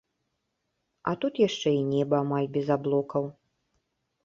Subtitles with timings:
[1.11, 3.31] А тут яшчэ і неба амаль без аблокаў.